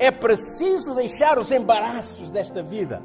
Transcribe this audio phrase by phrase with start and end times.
[0.00, 3.02] É preciso deixar os embaraços desta vida,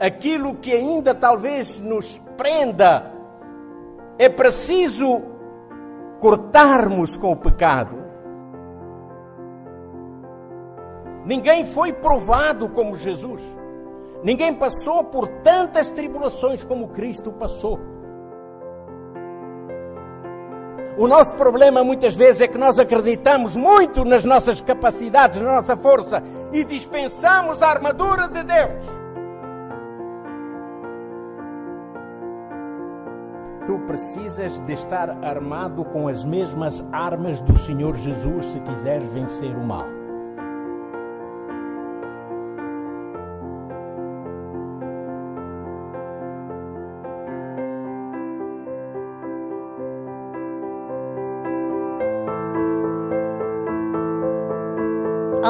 [0.00, 3.12] aquilo que ainda talvez nos prenda.
[4.18, 5.22] É preciso
[6.18, 7.94] cortarmos com o pecado.
[11.24, 13.40] Ninguém foi provado como Jesus.
[14.24, 17.78] Ninguém passou por tantas tribulações como Cristo passou.
[20.96, 25.76] O nosso problema muitas vezes é que nós acreditamos muito nas nossas capacidades, na nossa
[25.76, 28.84] força e dispensamos a armadura de Deus.
[33.66, 39.56] Tu precisas de estar armado com as mesmas armas do Senhor Jesus se quiseres vencer
[39.56, 40.03] o mal.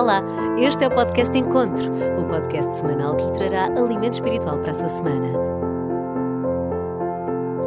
[0.05, 0.23] Olá,
[0.59, 4.75] este é o podcast Encontro, o podcast semanal que lhe trará alimento espiritual para a
[4.75, 5.33] sua semana.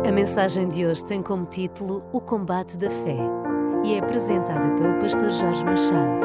[0.07, 3.17] A mensagem de hoje tem como título O Combate da Fé
[3.83, 6.19] e é apresentada pelo pastor Jorge Machado.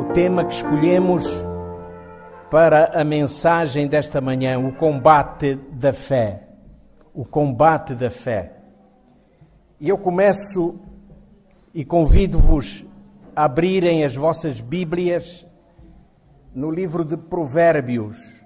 [0.00, 1.24] O tema que escolhemos
[2.50, 6.47] para a mensagem desta manhã, o combate da fé
[7.18, 8.52] o combate da fé.
[9.80, 10.76] E eu começo
[11.74, 12.84] e convido-vos
[13.34, 15.44] a abrirem as vossas Bíblias
[16.54, 18.40] no livro de Provérbios.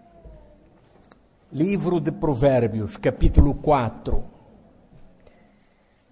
[1.53, 4.25] Livro de Provérbios, capítulo 4.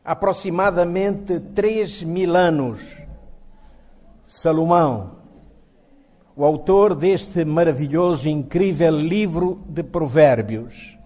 [0.05, 2.95] Aproximadamente três mil anos,
[4.27, 5.13] Salomão,
[6.37, 11.00] o autor deste maravilhoso incrível livro de Provérbios,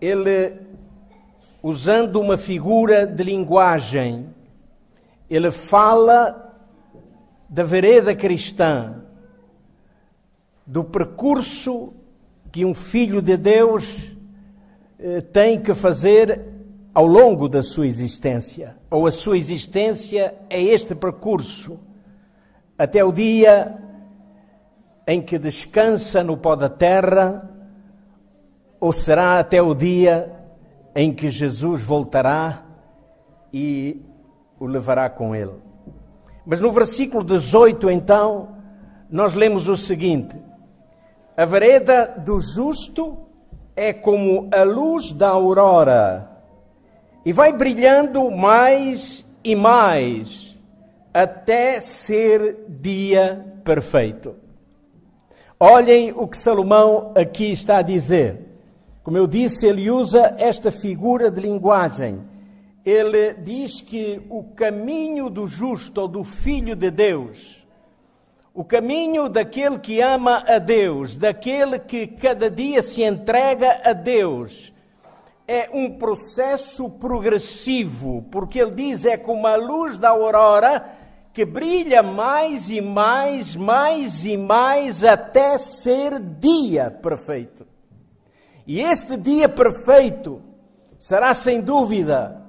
[0.00, 0.60] ele,
[1.62, 4.28] usando uma figura de linguagem,
[5.28, 6.54] ele fala
[7.48, 9.02] da vereda cristã,
[10.66, 11.92] do percurso
[12.50, 14.10] que um filho de Deus
[14.98, 16.42] eh, tem que fazer
[16.92, 18.76] ao longo da sua existência.
[18.90, 21.78] Ou a sua existência é este percurso,
[22.78, 23.78] até o dia
[25.06, 27.55] em que descansa no pó da terra
[28.80, 30.32] ou será até o dia
[30.94, 32.64] em que Jesus voltará
[33.52, 34.02] e
[34.58, 35.54] o levará com ele?
[36.44, 38.56] Mas no versículo 18, então,
[39.10, 40.36] nós lemos o seguinte:
[41.36, 43.18] A vereda do justo
[43.74, 46.30] é como a luz da aurora
[47.24, 50.56] e vai brilhando mais e mais
[51.12, 54.36] até ser dia perfeito.
[55.58, 58.45] Olhem o que Salomão aqui está a dizer.
[59.06, 62.24] Como eu disse, ele usa esta figura de linguagem.
[62.84, 67.64] Ele diz que o caminho do justo ou do filho de Deus,
[68.52, 74.72] o caminho daquele que ama a Deus, daquele que cada dia se entrega a Deus,
[75.46, 80.84] é um processo progressivo, porque ele diz é como a luz da aurora
[81.32, 87.75] que brilha mais e mais, mais e mais até ser dia perfeito.
[88.66, 90.42] E este dia perfeito
[90.98, 92.42] será sem dúvida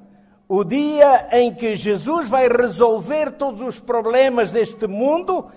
[0.48, 5.52] o dia em que Jesus vai resolver todos os problemas deste mundo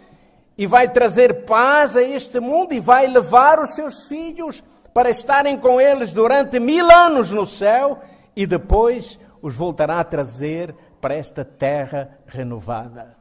[0.59, 4.63] e vai trazer paz a este mundo e vai levar os seus filhos
[4.93, 8.01] para estarem com eles durante mil anos no céu
[8.35, 13.20] e depois os voltará a trazer para esta terra renovada.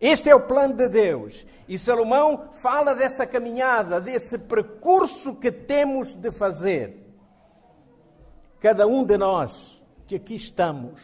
[0.00, 1.44] Este é o plano de Deus.
[1.68, 7.06] E Salomão fala dessa caminhada, desse percurso que temos de fazer.
[8.60, 11.02] Cada um de nós que aqui estamos,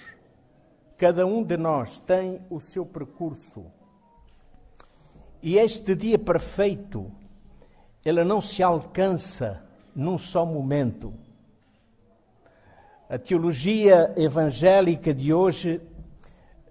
[0.96, 3.64] cada um de nós tem o seu percurso.
[5.42, 7.10] E este dia perfeito,
[8.04, 9.62] ele não se alcança
[9.94, 11.12] num só momento.
[13.08, 15.80] A teologia evangélica de hoje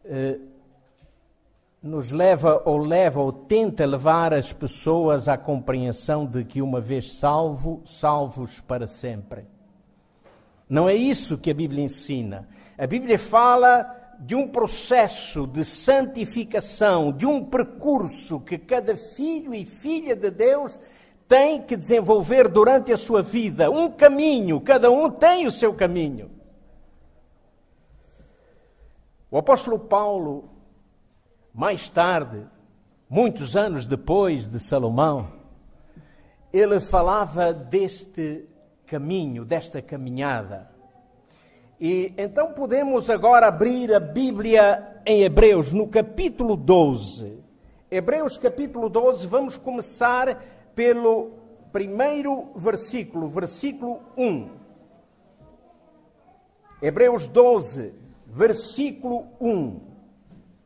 [0.05, 0.39] eh,
[1.81, 7.13] nos leva ou leva ou tenta levar as pessoas à compreensão de que uma vez
[7.13, 9.45] salvo, salvos para sempre.
[10.69, 12.47] Não é isso que a Bíblia ensina.
[12.77, 19.65] A Bíblia fala de um processo de santificação, de um percurso que cada filho e
[19.65, 20.79] filha de Deus
[21.27, 23.71] tem que desenvolver durante a sua vida.
[23.71, 26.29] Um caminho, cada um tem o seu caminho.
[29.31, 30.50] O apóstolo Paulo
[31.53, 32.45] mais tarde,
[33.09, 35.31] muitos anos depois de Salomão,
[36.53, 38.47] ele falava deste
[38.85, 40.69] caminho, desta caminhada.
[41.79, 47.39] E então podemos agora abrir a Bíblia em Hebreus, no capítulo 12.
[47.89, 50.41] Hebreus, capítulo 12, vamos começar
[50.73, 51.31] pelo
[51.71, 54.49] primeiro versículo, versículo 1.
[56.81, 57.93] Hebreus 12,
[58.25, 59.90] versículo 1.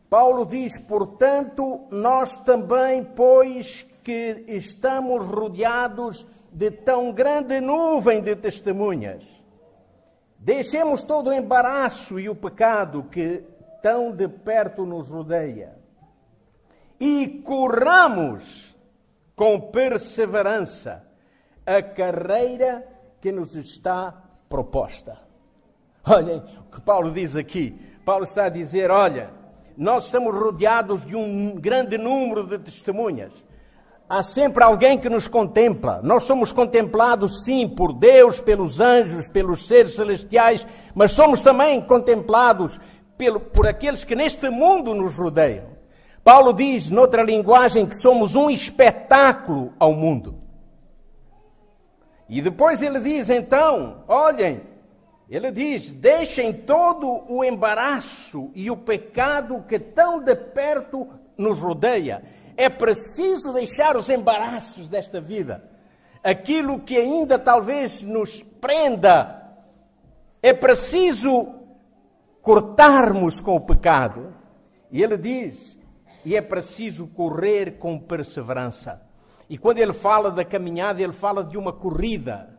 [0.10, 9.36] Paulo diz: Portanto, nós também, pois que estamos rodeados de tão grande nuvem de testemunhas,
[10.46, 13.44] Deixemos todo o embaraço e o pecado que
[13.81, 15.75] tão de perto nos rodeia
[17.00, 18.75] e corramos
[19.36, 21.04] com perseverança
[21.66, 22.88] a carreira
[23.19, 24.13] que nos está
[24.48, 25.18] proposta.
[26.07, 27.72] Olhem o que Paulo diz aqui.
[28.06, 29.31] Paulo está a dizer: olha,
[29.77, 33.31] nós estamos rodeados de um grande número de testemunhas.
[34.07, 36.00] Há sempre alguém que nos contempla.
[36.04, 42.80] Nós somos contemplados, sim, por Deus, pelos anjos, pelos seres celestiais, mas somos também contemplados
[43.18, 45.75] pelo, por aqueles que neste mundo nos rodeiam.
[46.24, 50.36] Paulo diz, noutra linguagem, que somos um espetáculo ao mundo.
[52.28, 54.62] E depois ele diz, então, olhem,
[55.30, 61.07] ele diz: deixem todo o embaraço e o pecado que tão de perto
[61.38, 62.24] nos rodeia
[62.57, 65.63] é preciso deixar os embaraços desta vida,
[66.24, 69.42] aquilo que ainda talvez nos prenda.
[70.42, 71.54] É preciso
[72.42, 74.33] cortarmos com o pecado.
[74.92, 75.78] E ele diz:
[76.24, 79.01] e é preciso correr com perseverança.
[79.48, 82.55] E quando ele fala da caminhada, ele fala de uma corrida.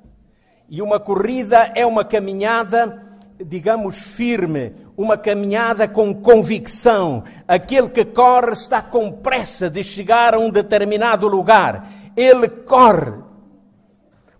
[0.69, 3.07] E uma corrida é uma caminhada
[3.45, 7.25] digamos, firme, uma caminhada com convicção.
[7.47, 11.89] Aquele que corre está com pressa de chegar a um determinado lugar.
[12.17, 13.13] Ele corre,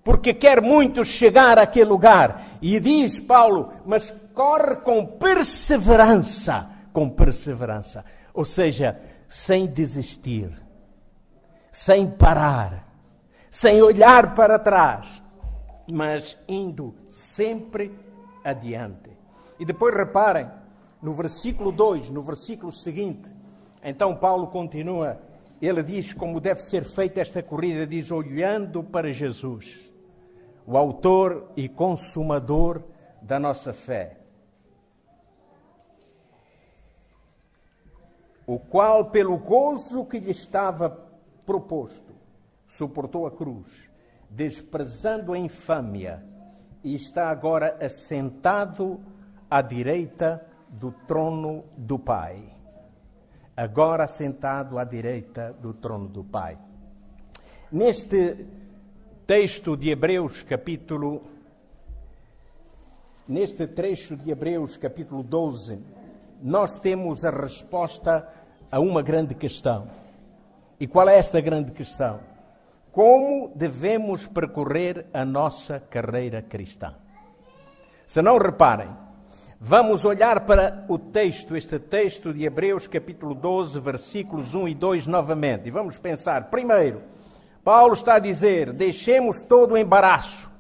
[0.03, 2.43] porque quer muito chegar àquele lugar.
[2.63, 6.69] E diz Paulo, mas corre com perseverança.
[6.93, 8.05] Com perseverança.
[8.33, 8.99] Ou seja,
[9.29, 10.51] sem desistir,
[11.71, 12.87] sem parar,
[13.51, 15.23] sem olhar para trás,
[15.89, 17.93] mas indo sempre
[18.43, 19.11] adiante.
[19.59, 20.51] E depois reparem,
[21.01, 23.31] no versículo 2, no versículo seguinte,
[23.83, 25.21] então Paulo continua,
[25.61, 29.79] ele diz como deve ser feita esta corrida, diz olhando para Jesus,
[30.67, 32.83] o autor e consumador
[33.23, 34.19] da nossa fé.
[38.47, 40.91] O qual, pelo gozo que lhe estava
[41.45, 42.15] proposto,
[42.67, 43.89] suportou a cruz,
[44.37, 46.23] desprezando a infâmia
[46.85, 49.01] e está agora assentado
[49.51, 52.43] à direita do trono do Pai.
[53.57, 56.59] Agora assentado à direita do trono do Pai.
[57.73, 58.47] Neste
[59.27, 61.23] texto de Hebreus, capítulo.
[63.27, 65.81] Neste trecho de Hebreus, capítulo 12,
[66.43, 68.29] nós temos a resposta
[68.71, 69.89] a uma grande questão.
[70.79, 72.36] E qual é esta grande questão?
[72.97, 76.95] Como devemos percorrer a nossa carreira cristã.
[78.07, 78.89] Se não reparem,
[79.61, 85.07] vamos olhar para o texto, este texto de Hebreus, capítulo 12, versículos 1 e 2
[85.07, 86.45] novamente, e vamos pensar.
[86.49, 87.03] Primeiro,
[87.63, 90.51] Paulo está a dizer: deixemos todo o embaraço.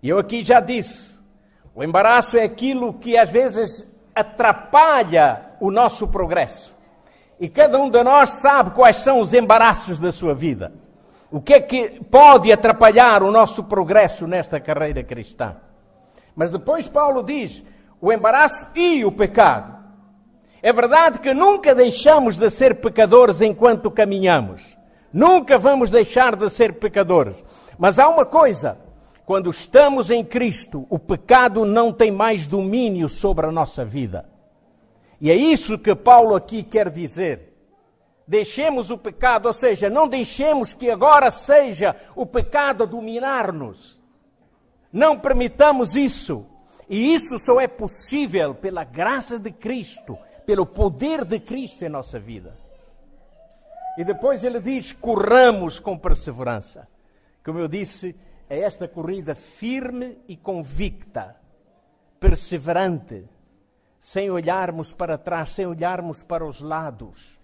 [0.00, 1.18] E eu aqui já disse:
[1.74, 3.84] o embaraço é aquilo que às vezes
[4.14, 6.72] atrapalha o nosso progresso.
[7.40, 10.86] E cada um de nós sabe quais são os embaraços da sua vida.
[11.30, 15.56] O que é que pode atrapalhar o nosso progresso nesta carreira cristã?
[16.34, 17.62] Mas depois Paulo diz
[18.00, 19.76] o embaraço e o pecado.
[20.62, 24.62] É verdade que nunca deixamos de ser pecadores enquanto caminhamos.
[25.12, 27.36] Nunca vamos deixar de ser pecadores.
[27.78, 28.78] Mas há uma coisa:
[29.26, 34.24] quando estamos em Cristo, o pecado não tem mais domínio sobre a nossa vida.
[35.20, 37.47] E é isso que Paulo aqui quer dizer
[38.28, 43.98] deixemos o pecado, ou seja, não deixemos que agora seja o pecado a dominar-nos.
[44.92, 46.44] Não permitamos isso.
[46.90, 52.18] E isso só é possível pela graça de Cristo, pelo poder de Cristo em nossa
[52.18, 52.54] vida.
[53.96, 56.86] E depois ele diz: corramos com perseverança.
[57.42, 58.14] Como eu disse,
[58.48, 61.34] é esta corrida firme e convicta,
[62.20, 63.24] perseverante,
[64.00, 67.37] sem olharmos para trás, sem olharmos para os lados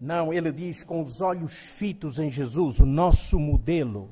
[0.00, 4.10] não, ele diz com os olhos fitos em Jesus, o nosso modelo.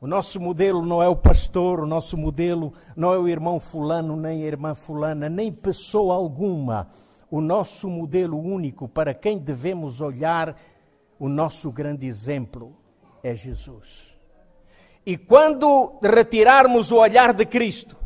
[0.00, 4.16] O nosso modelo não é o pastor, o nosso modelo não é o irmão fulano,
[4.16, 6.88] nem a irmã fulana, nem pessoa alguma.
[7.30, 10.56] O nosso modelo único para quem devemos olhar,
[11.18, 12.76] o nosso grande exemplo
[13.22, 14.12] é Jesus.
[15.04, 17.96] E quando retirarmos o olhar de Cristo,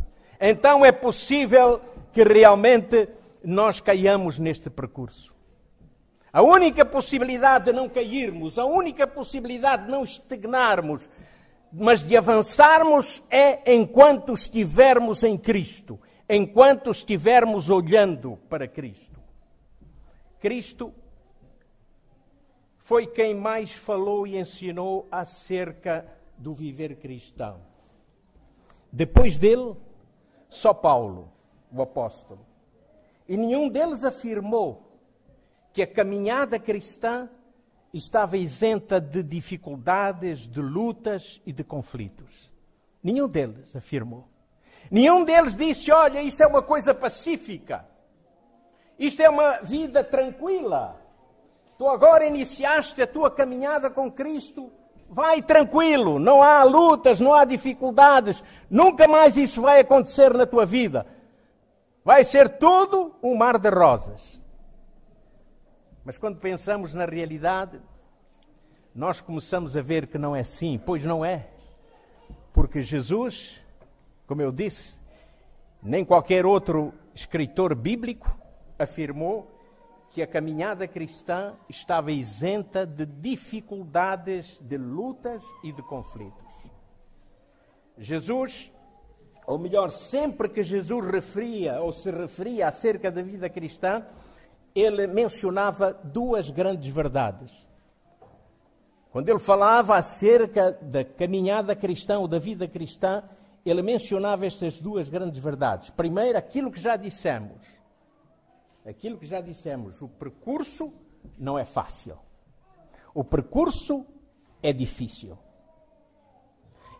[0.40, 1.80] então é possível
[2.12, 3.08] que realmente
[3.44, 5.35] nós caiamos neste percurso.
[6.36, 11.08] A única possibilidade de não cairmos, a única possibilidade de não estagnarmos,
[11.72, 19.18] mas de avançarmos é enquanto estivermos em Cristo, enquanto estivermos olhando para Cristo.
[20.38, 20.92] Cristo
[22.80, 27.62] foi quem mais falou e ensinou acerca do viver cristão.
[28.92, 29.74] Depois dele,
[30.50, 31.32] só Paulo,
[31.72, 32.44] o apóstolo.
[33.26, 34.85] E nenhum deles afirmou
[35.76, 37.28] que a caminhada cristã
[37.92, 42.50] estava isenta de dificuldades, de lutas e de conflitos.
[43.04, 44.26] Nenhum deles afirmou.
[44.90, 47.84] Nenhum deles disse: Olha, isto é uma coisa pacífica.
[48.98, 50.98] Isto é uma vida tranquila.
[51.76, 54.72] Tu agora iniciaste a tua caminhada com Cristo.
[55.10, 58.42] Vai tranquilo, não há lutas, não há dificuldades.
[58.70, 61.06] Nunca mais isso vai acontecer na tua vida.
[62.02, 64.35] Vai ser tudo um mar de rosas.
[66.06, 67.80] Mas quando pensamos na realidade,
[68.94, 71.48] nós começamos a ver que não é assim, pois não é.
[72.52, 73.60] Porque Jesus,
[74.24, 74.96] como eu disse,
[75.82, 78.32] nem qualquer outro escritor bíblico
[78.78, 79.50] afirmou
[80.10, 86.54] que a caminhada cristã estava isenta de dificuldades, de lutas e de conflitos.
[87.98, 88.70] Jesus,
[89.44, 94.06] ou melhor, sempre que Jesus referia ou se referia acerca da vida cristã,
[94.76, 97.66] ele mencionava duas grandes verdades.
[99.10, 103.22] Quando ele falava acerca da caminhada cristã ou da vida cristã,
[103.64, 105.88] ele mencionava estas duas grandes verdades.
[105.88, 107.56] Primeiro, aquilo que já dissemos.
[108.84, 110.92] Aquilo que já dissemos, o percurso
[111.38, 112.18] não é fácil.
[113.14, 114.04] O percurso
[114.62, 115.38] é difícil.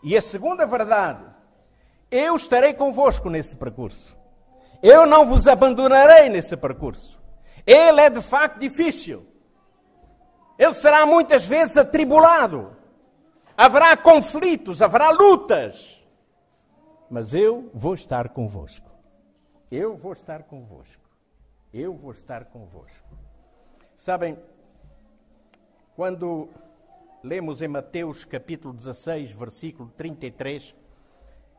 [0.01, 1.23] E a segunda verdade,
[2.09, 4.17] eu estarei convosco nesse percurso.
[4.81, 7.16] Eu não vos abandonarei nesse percurso.
[7.67, 9.27] Ele é de facto difícil.
[10.57, 12.75] Ele será muitas vezes atribulado.
[13.57, 16.01] Haverá conflitos, haverá lutas.
[17.09, 18.89] Mas eu vou estar convosco.
[19.69, 21.03] Eu vou estar convosco.
[21.73, 23.17] Eu vou estar convosco.
[23.97, 24.37] Sabem,
[25.93, 26.47] quando
[27.21, 30.73] lemos em Mateus capítulo 16, versículo 33,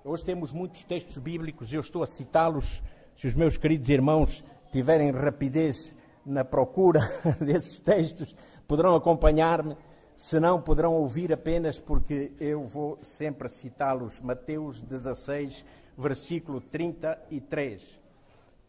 [0.02, 2.82] hoje temos muitos textos bíblicos, eu estou a citá-los,
[3.14, 5.94] se os meus queridos irmãos tiverem rapidez
[6.28, 7.00] na procura
[7.40, 8.35] desses textos,
[8.66, 9.76] poderão acompanhar-me,
[10.14, 14.20] se não, poderão ouvir apenas porque eu vou sempre citá-los.
[14.20, 15.64] Mateus 16,
[15.97, 18.00] versículo 33.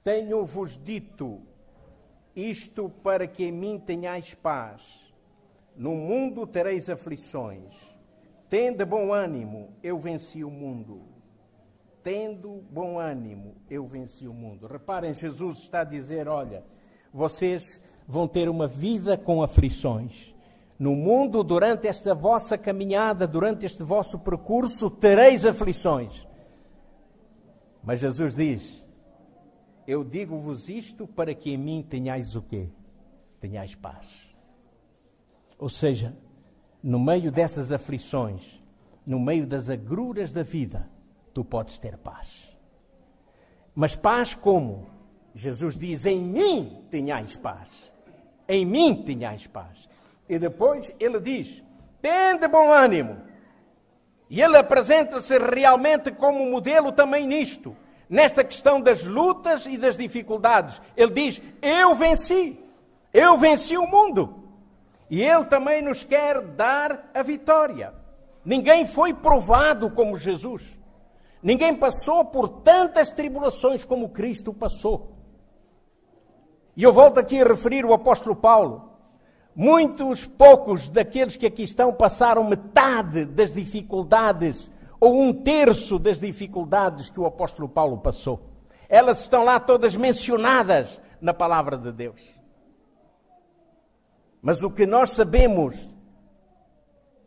[0.03, 1.41] Tenho-vos dito
[2.35, 4.81] isto para que em mim tenhais paz.
[5.75, 7.73] No mundo tereis aflições.
[8.49, 11.01] Tende bom ânimo, eu venci o mundo.
[12.03, 14.67] Tendo bom ânimo, eu venci o mundo.
[14.67, 16.63] Reparem, Jesus está a dizer: olha,
[17.13, 20.33] vocês vão ter uma vida com aflições.
[20.77, 26.27] No mundo, durante esta vossa caminhada, durante este vosso percurso, tereis aflições.
[27.83, 28.83] Mas Jesus diz:
[29.85, 32.69] Eu digo-vos isto para que em mim tenhais o quê?
[33.39, 34.35] Tenhais paz.
[35.57, 36.15] Ou seja,
[36.81, 38.61] no meio dessas aflições,
[39.05, 40.89] no meio das agruras da vida,
[41.33, 42.57] tu podes ter paz.
[43.75, 44.87] Mas paz como?
[45.33, 47.89] Jesus diz: Em mim tenhais paz
[48.49, 49.87] em mim tenhais paz.
[50.27, 51.63] E depois ele diz:
[52.01, 53.21] tende bom ânimo.
[54.27, 57.75] E ele apresenta-se realmente como modelo também nisto,
[58.09, 60.81] nesta questão das lutas e das dificuldades.
[60.97, 62.59] Ele diz: Eu venci,
[63.13, 64.35] eu venci o mundo.
[65.09, 67.93] E ele também nos quer dar a vitória.
[68.43, 70.77] Ninguém foi provado como Jesus.
[71.41, 75.18] Ninguém passou por tantas tribulações como Cristo passou.
[76.79, 78.89] E eu volto aqui a referir o apóstolo Paulo.
[79.53, 87.09] Muitos poucos daqueles que aqui estão passaram metade das dificuldades, ou um terço das dificuldades
[87.09, 88.39] que o apóstolo Paulo passou.
[88.87, 92.33] Elas estão lá todas mencionadas na palavra de Deus.
[94.41, 95.75] Mas o que nós sabemos,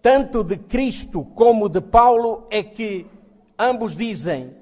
[0.00, 3.06] tanto de Cristo como de Paulo, é que
[3.58, 4.56] ambos dizem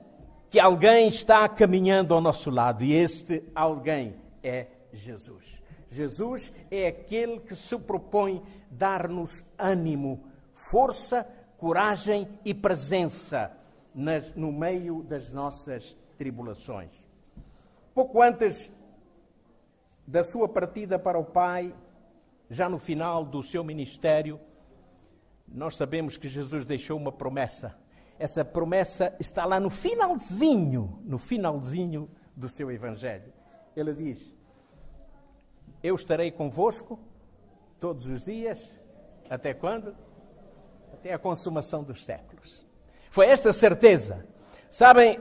[0.51, 5.61] que alguém está caminhando ao nosso lado, e este alguém é Jesus.
[5.89, 11.27] Jesus é aquele que se propõe dar-nos ânimo, força,
[11.59, 13.57] coragem e presença
[13.95, 16.91] nas, no meio das nossas tribulações.
[17.95, 18.73] Pouco antes
[20.07, 21.75] da sua partida para o Pai,
[22.49, 24.41] já no final do seu ministério,
[25.47, 27.77] nós sabemos que Jesus deixou uma promessa.
[28.19, 33.33] essa promessa está lá no finalzinho, no finalzinho do seu evangelho.
[33.75, 34.35] Ele diz:
[35.83, 36.99] Eu estarei convosco
[37.79, 38.61] todos os dias,
[39.29, 39.95] até quando?
[40.93, 42.61] Até a consumação dos séculos.
[43.11, 44.27] Foi esta certeza.
[44.69, 45.19] Sabem,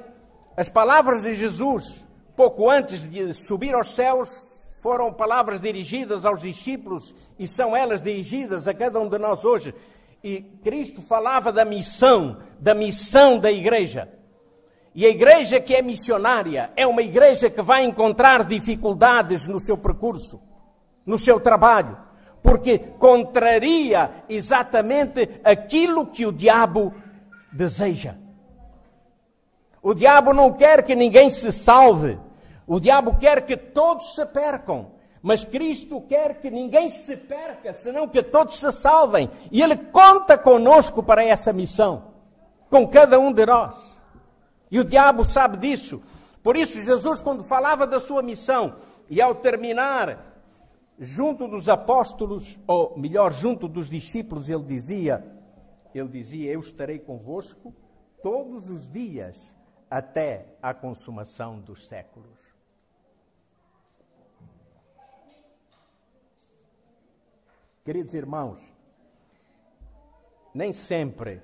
[0.57, 4.29] as palavras de Jesus, pouco antes de subir aos céus,
[4.73, 9.73] foram palavras dirigidas aos discípulos e são elas dirigidas a cada um de nós hoje.
[10.23, 14.09] E Cristo falava da missão, da missão da igreja.
[14.93, 19.77] E a igreja que é missionária é uma igreja que vai encontrar dificuldades no seu
[19.77, 20.41] percurso,
[21.09, 21.97] no seu trabalho,
[22.43, 26.93] porque contraria exatamente aquilo que o diabo
[27.51, 28.13] deseja.
[29.81, 32.19] O diabo não quer que ninguém se salve.
[32.67, 34.91] O diabo quer que todos se percam.
[35.19, 39.31] Mas Cristo quer que ninguém se perca, senão que todos se salvem.
[39.51, 42.03] E Ele conta conosco para essa missão,
[42.69, 43.73] com cada um de nós.
[44.69, 46.03] E o diabo sabe disso.
[46.43, 48.75] Por isso, Jesus, quando falava da sua missão,
[49.09, 50.28] e ao terminar,
[50.99, 55.25] junto dos apóstolos, ou melhor, junto dos discípulos, ele dizia:
[55.95, 57.73] Ele dizia, Eu estarei convosco
[58.21, 59.37] todos os dias
[59.89, 62.37] até a consumação dos séculos.
[67.83, 68.59] Queridos irmãos,
[70.53, 71.41] nem sempre,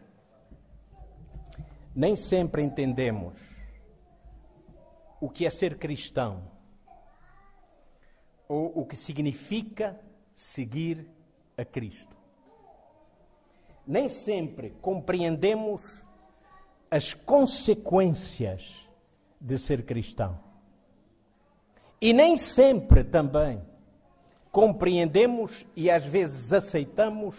[1.95, 3.33] nem sempre entendemos
[5.19, 6.54] o que é ser cristão
[8.47, 9.99] ou o que significa
[10.35, 11.07] seguir
[11.57, 12.15] a Cristo.
[13.87, 16.03] Nem sempre compreendemos
[16.89, 18.87] as consequências
[19.39, 20.39] de ser cristão.
[22.01, 23.61] E nem sempre também
[24.51, 27.35] compreendemos e às vezes aceitamos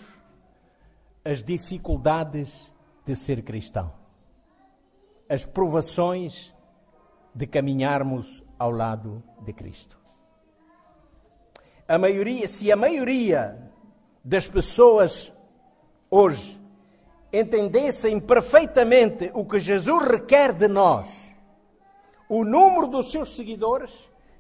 [1.25, 2.73] as dificuldades
[3.05, 3.93] de ser cristão,
[5.29, 6.55] as provações
[7.35, 10.06] de caminharmos ao lado de Cristo.
[11.89, 13.71] A maioria, se a maioria
[14.25, 15.33] das pessoas
[16.11, 16.61] hoje
[17.33, 21.09] entendessem perfeitamente o que Jesus requer de nós,
[22.29, 23.93] o número dos seus seguidores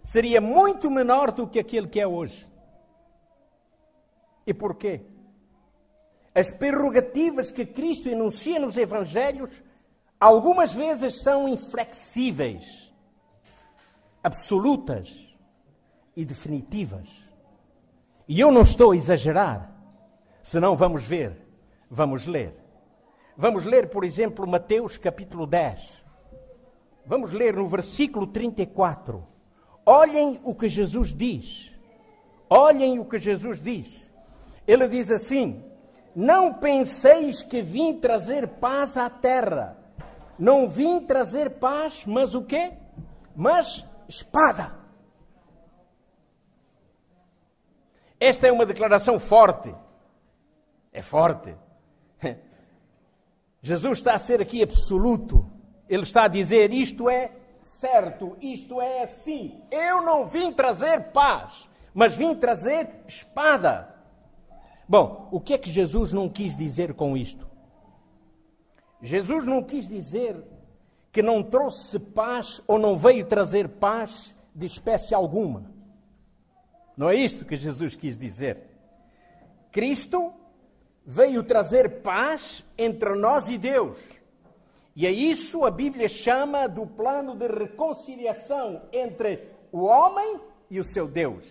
[0.03, 2.49] seria muito menor do que aquele que é hoje.
[4.45, 5.03] E porquê?
[6.35, 9.51] As prerrogativas que Cristo enuncia nos Evangelhos
[10.19, 12.93] algumas vezes são inflexíveis,
[14.23, 15.17] absolutas
[16.17, 17.26] e definitivas.
[18.29, 19.73] E eu não estou a exagerar,
[20.43, 21.47] senão vamos ver,
[21.91, 22.55] vamos ler.
[23.37, 26.03] Vamos ler, por exemplo, Mateus capítulo 10.
[27.05, 29.25] Vamos ler no versículo 34.
[29.85, 31.73] Olhem o que Jesus diz.
[32.49, 34.11] Olhem o que Jesus diz.
[34.67, 35.62] Ele diz assim:
[36.15, 39.79] Não penseis que vim trazer paz à terra.
[40.39, 42.73] Não vim trazer paz, mas o quê?
[43.37, 44.86] Mas espada.
[48.19, 49.75] Esta é uma declaração forte.
[50.93, 51.55] É forte.
[53.61, 55.47] Jesus está a ser aqui absoluto.
[55.89, 59.61] Ele está a dizer: isto é certo, isto é assim.
[59.71, 63.95] Eu não vim trazer paz, mas vim trazer espada.
[64.89, 67.47] Bom, o que é que Jesus não quis dizer com isto?
[69.03, 70.43] Jesus não quis dizer
[71.13, 75.76] que não trouxe paz ou não veio trazer paz de espécie alguma.
[76.97, 78.59] Não é isto que Jesus quis dizer.
[79.71, 80.33] Cristo
[81.05, 83.99] veio trazer paz entre nós e Deus.
[84.95, 90.85] E é isso a Bíblia chama do plano de reconciliação entre o homem e o
[90.85, 91.47] seu Deus.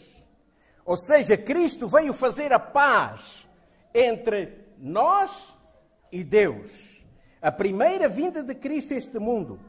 [0.83, 3.47] Ou seja, Cristo veio fazer a paz
[3.93, 5.53] entre nós
[6.11, 7.03] e Deus.
[7.39, 9.59] A primeira vinda de Cristo a este mundo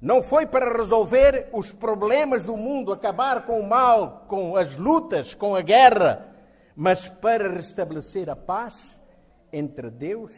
[0.00, 5.34] não foi para resolver os problemas do mundo, acabar com o mal, com as lutas,
[5.34, 6.34] com a guerra,
[6.74, 8.82] mas para restabelecer a paz
[9.52, 10.32] entre Deus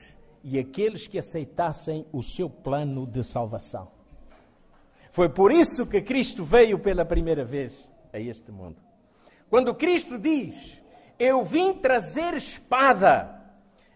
[0.44, 3.88] e aqueles que aceitassem o seu plano de salvação.
[5.10, 8.76] Foi por isso que Cristo veio pela primeira vez a este mundo.
[9.50, 10.80] Quando Cristo diz,
[11.18, 13.42] eu vim trazer espada,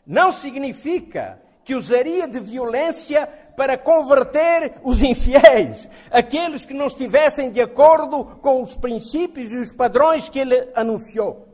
[0.04, 7.60] não significa que usaria de violência para converter os infiéis, aqueles que não estivessem de
[7.60, 11.48] acordo com os princípios e os padrões que ele anunciou.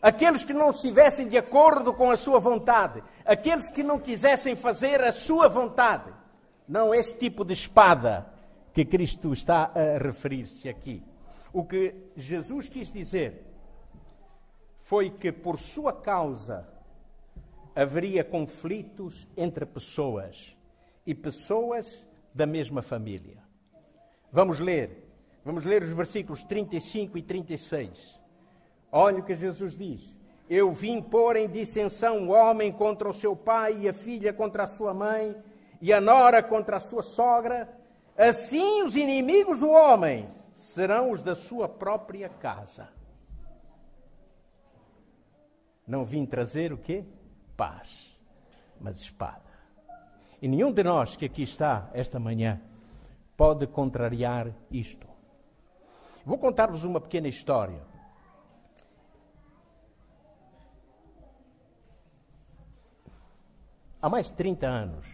[0.00, 5.00] Aqueles que não estivessem de acordo com a sua vontade, aqueles que não quisessem fazer
[5.02, 6.12] a sua vontade.
[6.66, 8.26] Não esse tipo de espada
[8.72, 11.04] que Cristo está a referir-se aqui.
[11.52, 13.46] O que Jesus quis dizer
[14.80, 16.66] foi que por sua causa
[17.74, 20.56] haveria conflitos entre pessoas
[21.06, 23.38] e pessoas da mesma família.
[24.30, 25.08] Vamos ler.
[25.44, 28.20] Vamos ler os versículos 35 e 36.
[28.90, 30.16] Olha o que Jesus diz.
[30.48, 34.64] Eu vim pôr em dissensão o homem contra o seu pai e a filha contra
[34.64, 35.34] a sua mãe
[35.80, 37.68] e a nora contra a sua sogra.
[38.16, 42.88] Assim os inimigos do homem serão os da sua própria casa.
[45.86, 47.04] Não vim trazer o quê?
[47.62, 48.18] Paz,
[48.80, 49.40] mas espada.
[50.40, 52.60] E nenhum de nós que aqui está esta manhã
[53.36, 55.06] pode contrariar isto.
[56.26, 57.80] Vou contar-vos uma pequena história.
[64.02, 65.06] Há mais de 30 anos,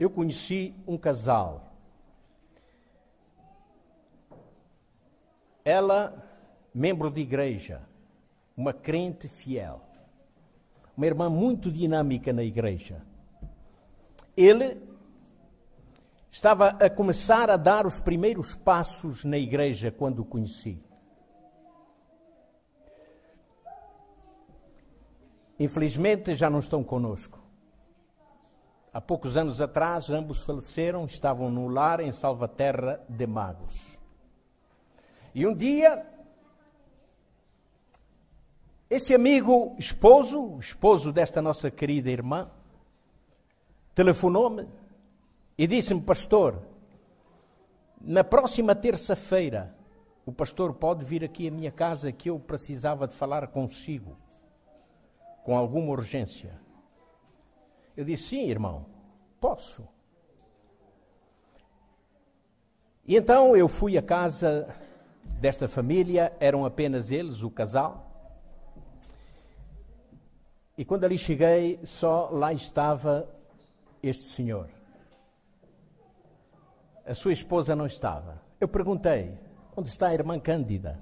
[0.00, 1.72] eu conheci um casal.
[5.64, 6.28] Ela,
[6.74, 7.82] membro de igreja,
[8.56, 9.80] uma crente fiel,
[10.96, 13.02] uma irmã muito dinâmica na igreja.
[14.36, 14.80] Ele
[16.30, 20.82] estava a começar a dar os primeiros passos na igreja quando o conheci.
[25.58, 27.38] Infelizmente já não estão conosco.
[28.92, 33.98] Há poucos anos atrás, ambos faleceram, estavam no lar em Salvaterra de Magos.
[35.32, 36.04] E um dia,
[38.90, 42.50] esse amigo esposo, esposo desta nossa querida irmã,
[43.94, 44.68] telefonou-me
[45.56, 46.60] e disse-me, pastor,
[48.00, 49.72] na próxima terça-feira,
[50.26, 54.16] o pastor pode vir aqui à minha casa que eu precisava de falar consigo,
[55.44, 56.58] com alguma urgência.
[57.96, 58.86] Eu disse, sim, irmão,
[59.40, 59.86] posso.
[63.06, 64.68] E então eu fui à casa
[65.24, 68.09] desta família, eram apenas eles, o casal.
[70.80, 73.28] E quando ali cheguei, só lá estava
[74.02, 74.70] este senhor.
[77.04, 78.40] A sua esposa não estava.
[78.58, 79.38] Eu perguntei:
[79.76, 80.98] onde está a irmã Cândida?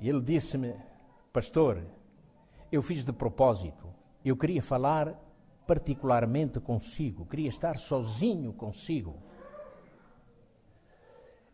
[0.00, 0.74] E ele disse-me:
[1.32, 1.84] Pastor,
[2.72, 3.86] eu fiz de propósito.
[4.24, 5.16] Eu queria falar
[5.64, 9.22] particularmente consigo, queria estar sozinho consigo.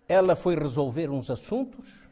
[0.08, 2.07] Ela foi resolver uns assuntos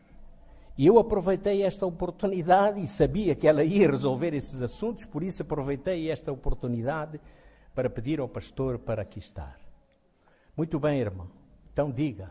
[0.79, 5.43] e eu aproveitei esta oportunidade e sabia que ela ia resolver esses assuntos, por isso
[5.43, 7.19] aproveitei esta oportunidade
[7.75, 9.59] para pedir ao pastor para aqui estar.
[10.55, 11.29] Muito bem, irmão.
[11.73, 12.31] Então diga.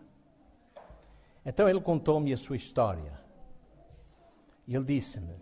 [1.44, 3.20] Então ele contou-me a sua história.
[4.68, 5.36] E ele disse-me: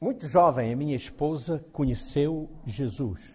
[0.00, 3.34] Muito jovem, a minha esposa conheceu Jesus.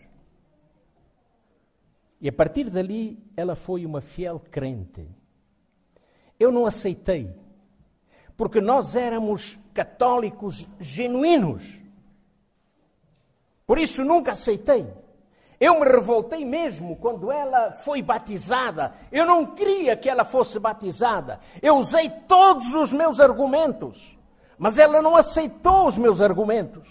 [2.21, 5.07] E a partir dali, ela foi uma fiel crente.
[6.39, 7.35] Eu não aceitei,
[8.37, 11.79] porque nós éramos católicos genuínos.
[13.67, 14.91] Por isso nunca aceitei.
[15.59, 18.93] Eu me revoltei mesmo quando ela foi batizada.
[19.11, 21.39] Eu não queria que ela fosse batizada.
[21.61, 24.17] Eu usei todos os meus argumentos,
[24.57, 26.87] mas ela não aceitou os meus argumentos.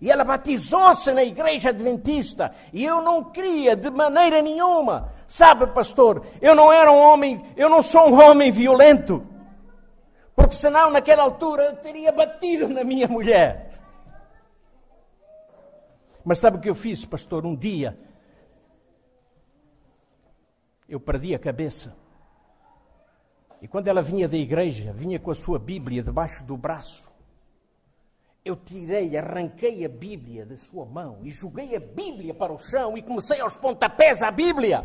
[0.00, 2.52] E ela batizou-se na igreja adventista.
[2.72, 5.12] E eu não queria de maneira nenhuma.
[5.26, 9.26] Sabe, pastor, eu não era um homem, eu não sou um homem violento.
[10.36, 13.72] Porque senão, naquela altura, eu teria batido na minha mulher.
[16.24, 17.44] Mas sabe o que eu fiz, pastor?
[17.44, 17.98] Um dia,
[20.88, 21.96] eu perdi a cabeça.
[23.60, 27.07] E quando ela vinha da igreja, vinha com a sua Bíblia debaixo do braço
[28.48, 32.96] eu tirei, arranquei a Bíblia da sua mão e joguei a Bíblia para o chão
[32.96, 34.84] e comecei aos pontapés a Bíblia.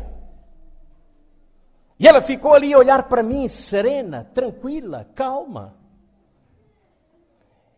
[1.98, 5.76] E ela ficou ali a olhar para mim, serena, tranquila, calma.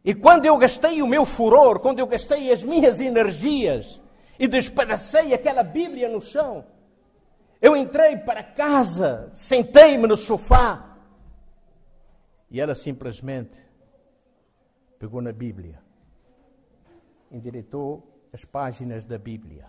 [0.04, 4.00] E quando eu gastei o meu furor, quando eu gastei as minhas energias
[4.38, 6.64] e despadacei aquela Bíblia no chão,
[7.60, 10.96] eu entrei para casa, sentei-me no sofá
[12.50, 13.65] e ela simplesmente
[14.98, 15.82] pegou na Bíblia,
[17.30, 19.66] endireitou as páginas da Bíblia,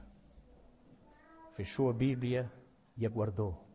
[1.54, 2.52] fechou a Bíblia
[2.96, 3.68] e aguardou.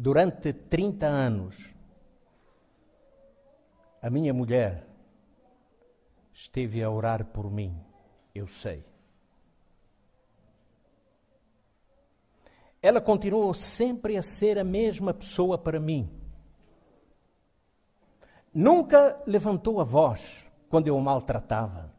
[0.00, 1.74] Durante 30 anos,
[4.00, 4.86] a minha mulher
[6.32, 7.76] esteve a orar por mim,
[8.32, 8.87] eu sei.
[12.80, 16.08] Ela continuou sempre a ser a mesma pessoa para mim.
[18.54, 20.20] Nunca levantou a voz
[20.68, 21.92] quando eu o maltratava.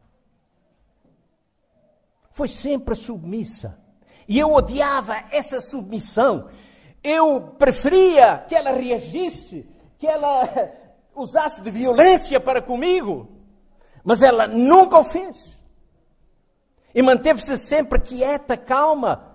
[2.32, 3.78] Foi sempre submissa.
[4.26, 6.48] E eu odiava essa submissão.
[7.02, 10.48] Eu preferia que ela reagisse, que ela
[11.14, 13.28] usasse de violência para comigo,
[14.02, 15.58] mas ela nunca o fez.
[16.94, 19.29] E manteve-se sempre quieta, calma.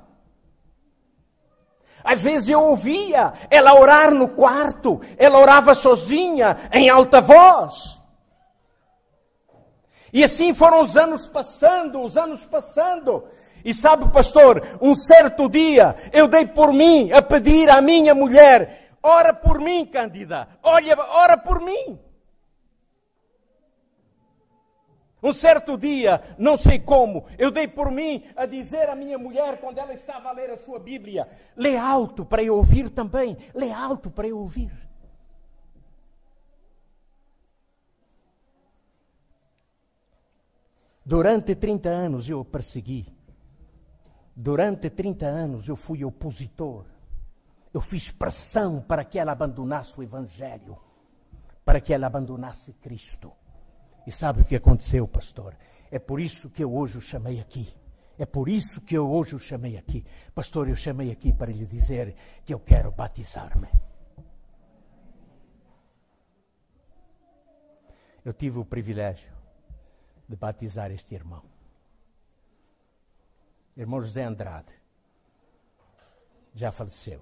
[2.05, 7.99] Às vezes eu ouvia ela orar no quarto, ela orava sozinha, em alta voz.
[10.13, 13.25] E assim foram os anos passando, os anos passando.
[13.65, 18.91] E sabe, pastor, um certo dia eu dei por mim a pedir à minha mulher:
[19.01, 21.99] ora por mim, Cândida, olha, ora por mim.
[25.23, 29.59] Um certo dia, não sei como, eu dei por mim a dizer à minha mulher,
[29.59, 33.71] quando ela estava a ler a sua Bíblia: lê alto para eu ouvir também, lê
[33.71, 34.71] alto para eu ouvir.
[41.05, 43.05] Durante 30 anos eu persegui.
[44.35, 46.85] Durante 30 anos eu fui opositor.
[47.71, 50.77] Eu fiz pressão para que ela abandonasse o Evangelho,
[51.63, 53.31] para que ela abandonasse Cristo.
[54.05, 55.55] E sabe o que aconteceu, pastor?
[55.89, 57.73] É por isso que eu hoje o chamei aqui.
[58.17, 60.05] É por isso que eu hoje o chamei aqui.
[60.33, 62.15] Pastor, eu chamei aqui para lhe dizer
[62.45, 63.67] que eu quero batizar-me.
[68.23, 69.31] Eu tive o privilégio
[70.27, 71.43] de batizar este irmão.
[73.75, 74.73] Irmão José Andrade.
[76.53, 77.21] Já faleceu.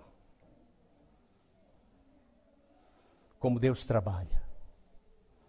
[3.40, 4.43] Como Deus trabalha.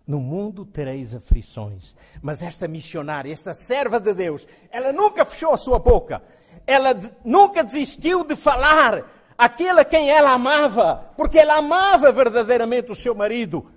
[0.06, 1.94] No mundo tereis aflições.
[2.20, 6.22] Mas esta missionária, esta serva de Deus, ela nunca fechou a sua boca.
[6.66, 6.90] Ela
[7.24, 13.14] nunca desistiu de falar aquele a quem ela amava, porque ela amava verdadeiramente o seu
[13.14, 13.70] marido.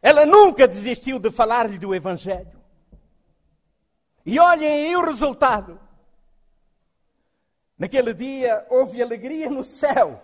[0.00, 2.60] Ela nunca desistiu de falar-lhe do Evangelho.
[4.24, 5.78] E olhem aí o resultado.
[7.76, 10.22] Naquele dia houve alegria no céu.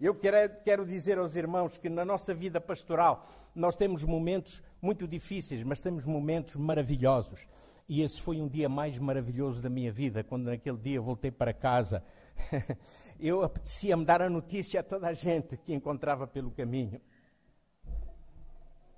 [0.00, 5.62] Eu quero, dizer aos irmãos que na nossa vida pastoral nós temos momentos muito difíceis,
[5.62, 7.40] mas temos momentos maravilhosos.
[7.88, 11.52] E esse foi um dia mais maravilhoso da minha vida, quando naquele dia voltei para
[11.52, 12.02] casa.
[13.20, 17.00] eu apetecia-me dar a notícia a toda a gente que encontrava pelo caminho.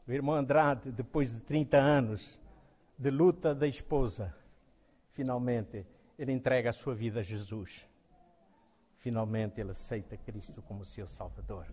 [0.07, 2.39] O irmão Andrade, depois de 30 anos
[2.99, 4.35] de luta da esposa,
[5.13, 5.85] finalmente
[6.19, 7.87] ele entrega a sua vida a Jesus
[9.07, 11.64] finalmente ele aceita Cristo como seu Salvador.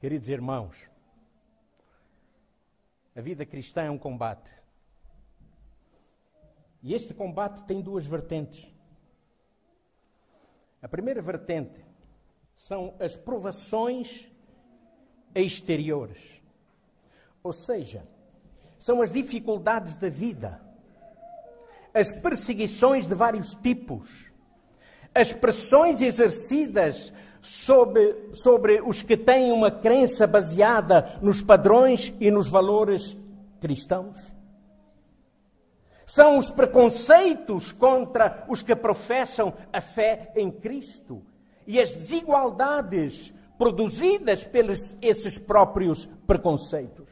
[0.00, 0.74] Queridos irmãos,
[3.14, 4.50] a vida cristã é um combate.
[6.82, 8.66] E este combate tem duas vertentes.
[10.80, 11.84] A primeira vertente
[12.54, 14.26] são as provações
[15.34, 16.40] exteriores.
[17.42, 18.08] Ou seja,
[18.78, 20.62] são as dificuldades da vida,
[21.92, 24.32] as perseguições de vários tipos
[25.14, 32.48] as pressões exercidas sobre, sobre os que têm uma crença baseada nos padrões e nos
[32.48, 33.16] valores
[33.60, 34.18] cristãos.
[36.06, 41.22] São os preconceitos contra os que professam a fé em Cristo
[41.66, 47.08] e as desigualdades produzidas pelos esses próprios preconceitos.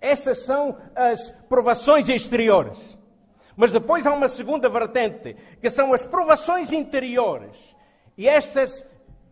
[0.00, 2.78] Essas são as provações exteriores.
[3.56, 7.74] Mas depois há uma segunda vertente, que são as provações interiores.
[8.16, 8.84] E estas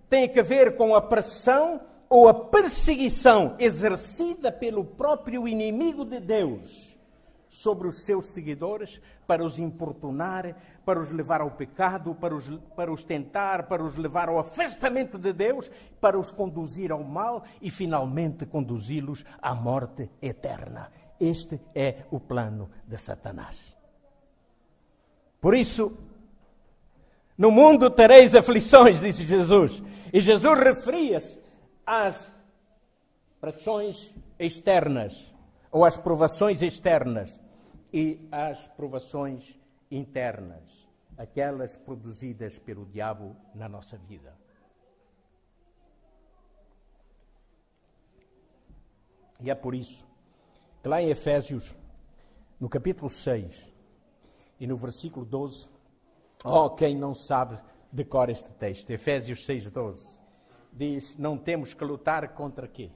[0.08, 6.90] têm a ver com a pressão ou a perseguição exercida pelo próprio inimigo de Deus
[7.48, 12.92] sobre os seus seguidores para os importunar, para os levar ao pecado, para os, para
[12.92, 17.70] os tentar, para os levar ao afastamento de Deus, para os conduzir ao mal e
[17.70, 20.90] finalmente conduzi-los à morte eterna.
[21.18, 23.79] Este é o plano de Satanás.
[25.40, 25.96] Por isso,
[27.36, 29.82] no mundo tereis aflições, disse Jesus.
[30.12, 31.40] E Jesus referia-se
[31.86, 32.30] às
[33.40, 35.32] pressões externas,
[35.72, 37.38] ou às provações externas,
[37.92, 39.58] e às provações
[39.90, 44.38] internas, aquelas produzidas pelo diabo na nossa vida.
[49.40, 50.06] E é por isso
[50.82, 51.74] que lá em Efésios,
[52.58, 53.69] no capítulo 6,
[54.60, 55.66] e no versículo 12,
[56.44, 57.58] oh, quem não sabe,
[57.90, 58.90] decora este texto.
[58.90, 60.20] Efésios 6, 12.
[60.70, 62.90] Diz: Não temos que lutar contra quê?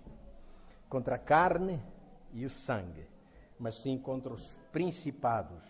[0.91, 1.83] Contra a carne
[2.35, 3.09] e o sangue,
[3.59, 5.65] mas sim contra os principados,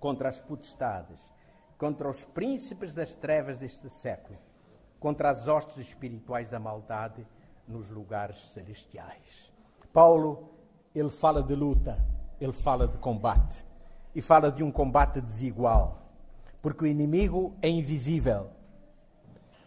[0.00, 1.18] contra as potestades,
[1.78, 4.38] contra os príncipes das trevas deste século,
[4.98, 7.24] contra as hostes espirituais da maldade
[7.68, 9.52] nos lugares celestiais.
[9.92, 10.50] Paulo,
[10.92, 12.04] ele fala de luta,
[12.40, 13.64] ele fala de combate
[14.16, 16.00] e fala de um combate desigual.
[16.62, 18.48] Porque o inimigo é invisível.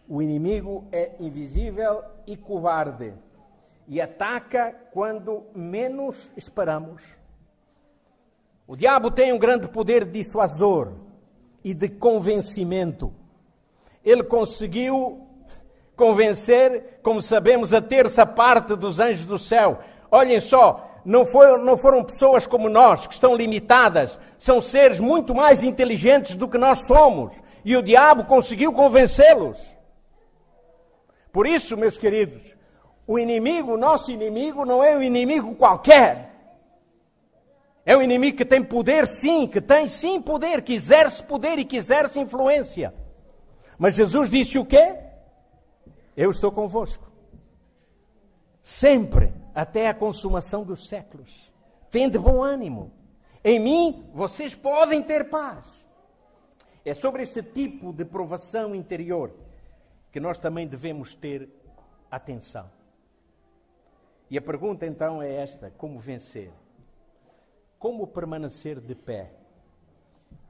[0.08, 3.14] O inimigo é invisível e covarde
[3.86, 7.00] e ataca quando menos esperamos.
[8.66, 10.94] O diabo tem um grande poder dissuasor
[11.62, 13.14] e de convencimento.
[14.04, 15.28] Ele conseguiu
[15.94, 19.78] convencer, como sabemos, a terça parte dos anjos do céu.
[20.10, 25.34] Olhem só, não foram, não foram pessoas como nós, que estão limitadas, são seres muito
[25.34, 27.34] mais inteligentes do que nós somos.
[27.64, 29.58] E o diabo conseguiu convencê-los.
[31.32, 32.42] Por isso, meus queridos,
[33.06, 36.30] o inimigo, o nosso inimigo, não é um inimigo qualquer.
[37.84, 41.64] É um inimigo que tem poder, sim, que tem sim poder, que exerce poder e
[41.64, 42.94] que exerce influência.
[43.78, 44.96] Mas Jesus disse o quê?
[46.16, 47.10] Eu estou convosco.
[48.62, 51.50] Sempre, até a consumação dos séculos.
[51.90, 52.92] Tende bom ânimo.
[53.42, 55.88] Em mim, vocês podem ter paz.
[56.84, 59.32] É sobre este tipo de provação interior
[60.12, 61.48] que nós também devemos ter
[62.10, 62.70] atenção.
[64.30, 66.52] E a pergunta então é esta: como vencer?
[67.78, 69.32] Como permanecer de pé?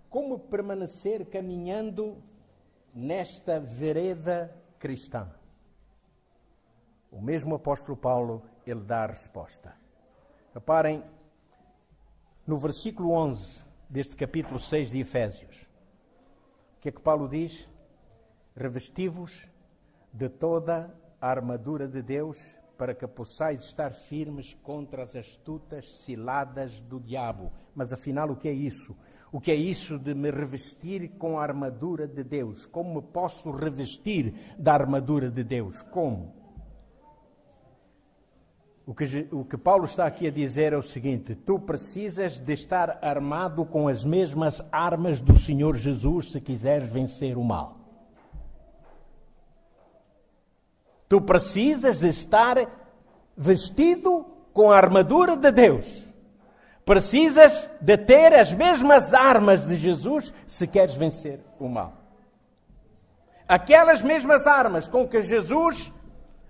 [0.09, 2.23] Como permanecer caminhando
[2.93, 5.31] nesta vereda cristã?
[7.11, 9.75] O mesmo apóstolo Paulo, ele dá a resposta.
[10.55, 11.03] Reparem,
[12.47, 15.57] no versículo 11 deste capítulo 6 de Efésios,
[16.77, 17.69] o que é que Paulo diz?
[18.57, 19.47] Revestivos
[20.13, 22.39] de toda a armadura de Deus
[22.77, 27.53] para que possais estar firmes contra as astutas ciladas do diabo.
[27.75, 28.97] Mas afinal, o que é isso?
[29.31, 32.65] O que é isso de me revestir com a armadura de Deus?
[32.65, 35.83] Como me posso revestir da armadura de Deus?
[35.83, 36.40] Como?
[38.91, 42.53] O que, o que Paulo está aqui a dizer é o seguinte: tu precisas de
[42.53, 47.77] estar armado com as mesmas armas do Senhor Jesus se quiseres vencer o mal.
[51.09, 52.57] Tu precisas de estar
[53.37, 55.87] vestido com a armadura de Deus.
[56.85, 61.93] Precisas de ter as mesmas armas de Jesus se queres vencer o mal.
[63.47, 65.93] Aquelas mesmas armas com que Jesus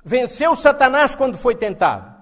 [0.03, 2.20] venceu Satanás quando foi tentado.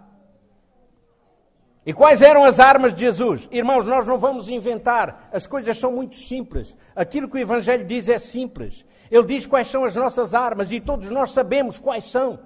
[1.89, 3.49] E quais eram as armas de Jesus?
[3.51, 6.77] Irmãos, nós não vamos inventar, as coisas são muito simples.
[6.95, 8.85] Aquilo que o Evangelho diz é simples.
[9.11, 12.41] Ele diz quais são as nossas armas e todos nós sabemos quais são.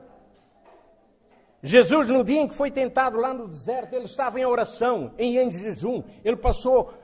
[1.60, 5.50] Jesus, no dia em que foi tentado lá no deserto, ele estava em oração, em,
[5.50, 6.04] jejum.
[6.24, 6.94] Ele passou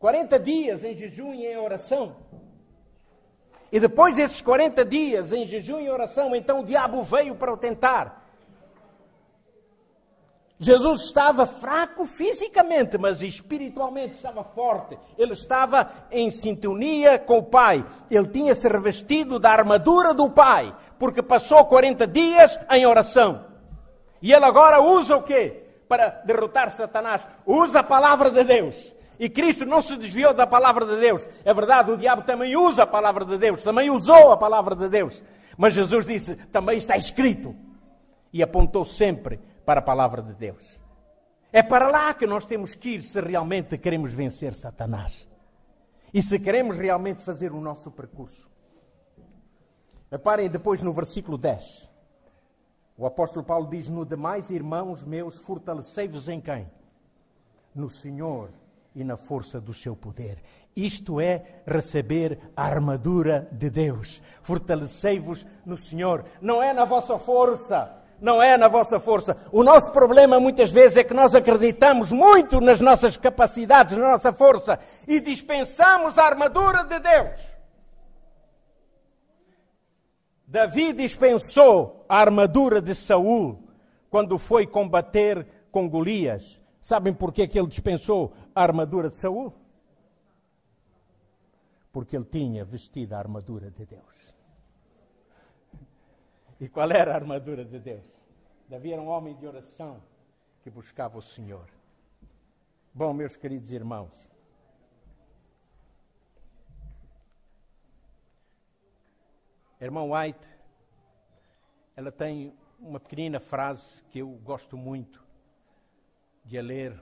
[0.00, 2.16] 40 dias em jejum e em oração.
[3.70, 7.56] E depois desses 40 dias em jejum e oração, então o diabo veio para o
[7.56, 8.21] tentar.
[10.62, 14.96] Jesus estava fraco fisicamente, mas espiritualmente estava forte.
[15.18, 17.84] Ele estava em sintonia com o Pai.
[18.08, 23.44] Ele tinha se revestido da armadura do Pai, porque passou 40 dias em oração.
[24.22, 25.64] E ele agora usa o quê?
[25.88, 27.26] Para derrotar Satanás.
[27.44, 28.94] Usa a palavra de Deus.
[29.18, 31.28] E Cristo não se desviou da palavra de Deus.
[31.44, 34.88] É verdade, o diabo também usa a palavra de Deus, também usou a palavra de
[34.88, 35.20] Deus.
[35.56, 37.52] Mas Jesus disse: também está escrito.
[38.32, 40.80] E apontou sempre para a palavra de Deus.
[41.52, 45.28] É para lá que nós temos que ir se realmente queremos vencer Satanás.
[46.12, 48.50] E se queremos realmente fazer o nosso percurso.
[50.10, 51.90] Reparem depois no versículo 10.
[52.96, 56.70] O apóstolo Paulo diz: No demais, irmãos meus, fortalecei-vos em quem?
[57.74, 58.50] No Senhor
[58.94, 60.42] e na força do seu poder.
[60.76, 64.22] Isto é receber a armadura de Deus.
[64.42, 66.24] Fortalecei-vos no Senhor.
[66.40, 69.36] Não é na vossa força não é na vossa força.
[69.50, 74.32] O nosso problema muitas vezes é que nós acreditamos muito nas nossas capacidades, na nossa
[74.32, 77.52] força e dispensamos a armadura de Deus.
[80.46, 83.58] Davi dispensou a armadura de Saul
[84.08, 86.60] quando foi combater com Golias.
[86.80, 89.52] Sabem por que ele dispensou a armadura de Saul?
[91.92, 94.12] Porque ele tinha vestido a armadura de Deus.
[96.62, 98.21] E qual era a armadura de Deus?
[98.72, 100.02] Davi era um homem de oração
[100.62, 101.68] que buscava o Senhor.
[102.94, 104.10] Bom, meus queridos irmãos,
[109.78, 110.48] a irmã White,
[111.94, 115.22] ela tem uma pequenina frase que eu gosto muito
[116.42, 116.98] de a ler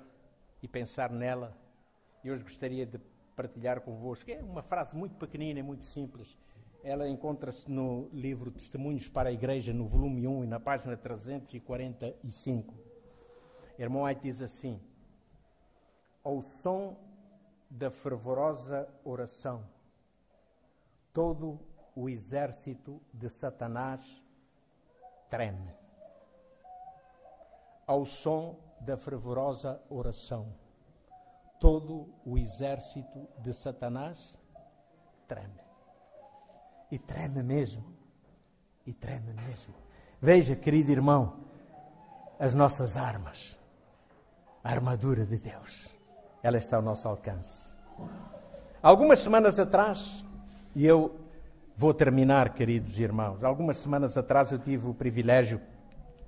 [0.61, 1.57] e pensar nela,
[2.25, 2.99] e hoje gostaria de
[3.37, 4.29] partilhar convosco.
[4.29, 6.37] É uma frase muito pequenina e muito simples
[6.83, 12.75] ela encontra-se no livro Testemunhos para a Igreja, no volume 1 e na página 345.
[13.79, 14.81] Irmão White diz assim:
[16.23, 16.97] Ao som
[17.71, 19.65] da fervorosa oração
[21.13, 21.61] todo
[21.95, 24.23] o exército de Satanás
[25.29, 25.81] treme
[27.91, 30.55] ao som da fervorosa oração.
[31.59, 34.39] Todo o exército de Satanás
[35.27, 35.70] treme.
[36.91, 37.85] E treme mesmo.
[38.87, 39.75] E treme mesmo.
[40.21, 41.37] Veja, querido irmão,
[42.39, 43.59] as nossas armas.
[44.63, 45.89] A armadura de Deus.
[46.43, 47.71] Ela está ao nosso alcance.
[48.83, 50.25] Algumas semanas atrás,
[50.75, 51.15] e eu
[51.77, 55.61] vou terminar, queridos irmãos, algumas semanas atrás eu tive o privilégio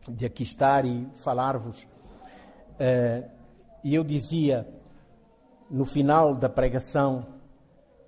[0.09, 1.83] de aqui estar e falar-vos.
[1.83, 3.29] Uh,
[3.85, 4.67] e eu dizia,
[5.71, 7.27] no final da pregação,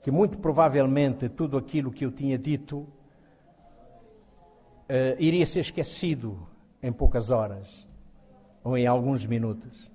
[0.05, 2.87] que muito provavelmente tudo aquilo que eu tinha dito uh,
[5.19, 6.47] iria ser esquecido
[6.83, 7.89] em poucas horas
[8.63, 9.91] ou em alguns minutos.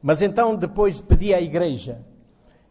[0.00, 2.00] Mas então depois pedi à igreja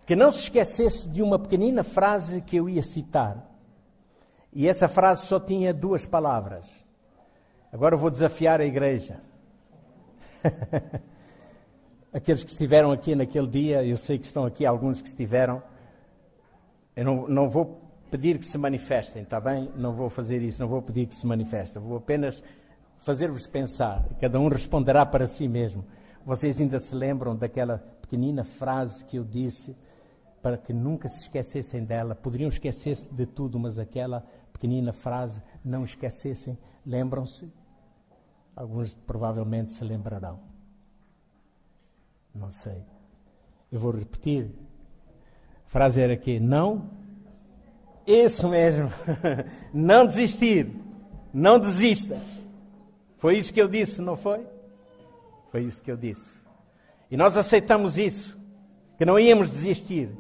[0.06, 3.46] que não se esquecesse de uma pequenina frase que eu ia citar.
[4.54, 6.66] E essa frase só tinha duas palavras.
[7.74, 9.20] Agora vou desafiar a igreja.
[12.14, 15.62] Aqueles que estiveram aqui naquele dia, eu sei que estão aqui alguns que estiveram.
[16.96, 17.82] Eu não, não vou
[18.12, 19.72] pedir que se manifestem, está bem?
[19.76, 21.82] Não vou fazer isso, não vou pedir que se manifestem.
[21.82, 22.44] Vou apenas
[23.00, 24.08] fazer-vos pensar.
[24.20, 25.84] Cada um responderá para si mesmo.
[26.26, 29.76] Vocês ainda se lembram daquela pequenina frase que eu disse
[30.42, 32.14] para que nunca se esquecessem dela.
[32.14, 37.52] Poderiam esquecer-se de tudo, mas aquela pequenina frase, não esquecessem, lembram-se?
[38.56, 40.40] Alguns provavelmente se lembrarão.
[42.34, 42.84] Não sei.
[43.72, 44.54] Eu vou repetir.
[45.74, 46.88] Frase era que não.
[48.06, 48.92] Isso mesmo.
[49.74, 50.70] não desistir.
[51.34, 52.22] Não desista.
[53.18, 54.46] Foi isso que eu disse, não foi?
[55.50, 56.30] Foi isso que eu disse.
[57.10, 58.40] E nós aceitamos isso,
[59.00, 60.12] que não íamos desistir.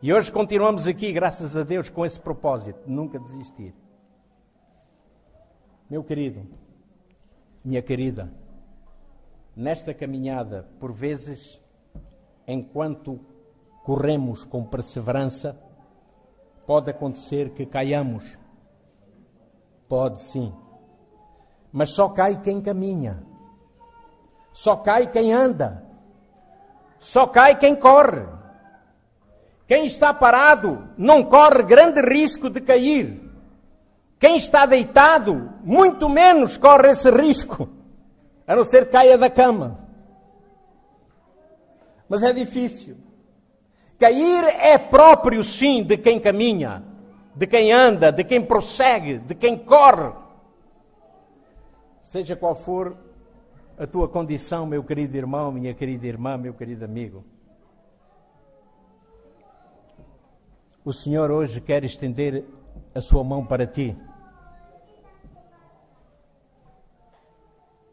[0.00, 3.74] E hoje continuamos aqui, graças a Deus, com esse propósito, nunca desistir.
[5.90, 6.46] Meu querido,
[7.64, 8.32] minha querida,
[9.56, 11.60] nesta caminhada, por vezes,
[12.46, 13.18] enquanto
[13.84, 15.58] corremos com perseverança,
[16.66, 18.38] pode acontecer que caiamos.
[19.88, 20.54] Pode sim.
[21.72, 23.22] Mas só cai quem caminha.
[24.52, 25.84] Só cai quem anda.
[26.98, 28.26] Só cai quem corre.
[29.66, 33.30] Quem está parado não corre grande risco de cair.
[34.18, 37.68] Quem está deitado, muito menos corre esse risco,
[38.46, 39.78] a não ser caia da cama.
[42.06, 42.98] Mas é difícil.
[44.00, 46.82] Cair é próprio, sim, de quem caminha,
[47.36, 50.12] de quem anda, de quem prossegue, de quem corre.
[52.00, 52.96] Seja qual for
[53.78, 57.24] a tua condição, meu querido irmão, minha querida irmã, meu querido amigo.
[60.84, 62.44] o Senhor hoje quer estender
[62.94, 63.96] a sua mão para ti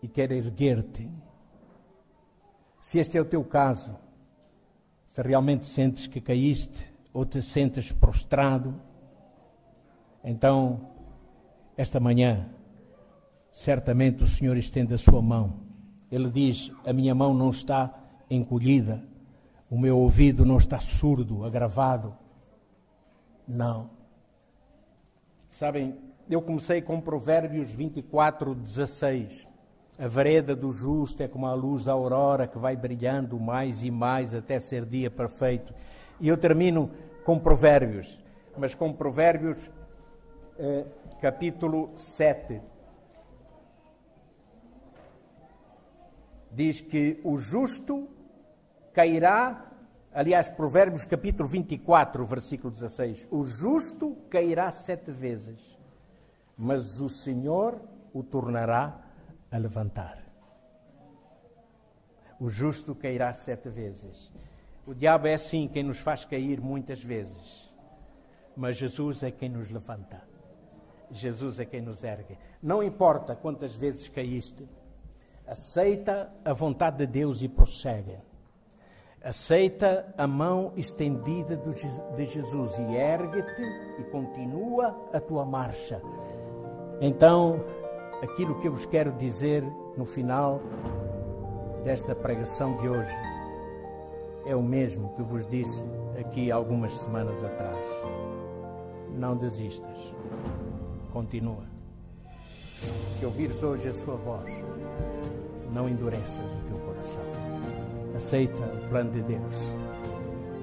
[0.02, 1.12] e quer erguer-te.
[2.80, 3.96] Se este é o teu caso,
[5.18, 8.80] se realmente sentes que caíste ou te sentes prostrado,
[10.24, 10.92] então,
[11.76, 12.48] esta manhã,
[13.52, 15.62] certamente o Senhor estende a sua mão.
[16.12, 17.92] Ele diz: A minha mão não está
[18.30, 19.04] encolhida,
[19.72, 22.16] o meu ouvido não está surdo, agravado
[23.48, 23.90] não.
[25.50, 25.98] Sabem,
[26.30, 29.47] eu comecei com Provérbios 24, 16.
[30.00, 33.90] A vereda do justo é como a luz da aurora que vai brilhando mais e
[33.90, 35.74] mais até ser dia perfeito.
[36.20, 36.92] E eu termino
[37.26, 38.20] com Provérbios,
[38.56, 39.58] mas com Provérbios
[40.60, 40.86] eh,
[41.20, 42.62] capítulo 7.
[46.52, 48.08] Diz que o justo
[48.94, 49.64] cairá
[50.14, 55.60] Aliás, Provérbios capítulo 24, versículo 16: O justo cairá sete vezes,
[56.58, 57.80] mas o Senhor
[58.12, 59.07] o tornará
[59.52, 60.24] a levantar.
[62.40, 64.32] O justo cairá sete vezes.
[64.86, 67.74] O diabo é assim quem nos faz cair muitas vezes,
[68.56, 70.22] mas Jesus é quem nos levanta.
[71.12, 72.38] Jesus é quem nos ergue.
[72.62, 74.68] Não importa quantas vezes caíste,
[75.46, 78.18] aceita a vontade de Deus e prossegue.
[79.24, 83.64] Aceita a mão estendida de Jesus e ergue-te
[84.00, 86.02] e continua a tua marcha.
[87.02, 87.64] Então,
[88.22, 89.64] aquilo que eu vos quero dizer
[89.96, 90.62] no final
[91.84, 93.16] desta pregação de hoje
[94.46, 95.84] é o mesmo que vos disse
[96.20, 97.86] aqui algumas semanas atrás.
[99.14, 100.14] Não desistas.
[101.12, 101.66] Continua.
[103.20, 104.54] Se ouvires hoje a sua voz,
[105.74, 107.48] não endureças o teu coração
[108.18, 109.56] aceita o plano de Deus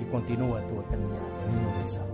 [0.01, 1.25] e continua a tua caminhada.
[1.53, 2.14] Minha oração.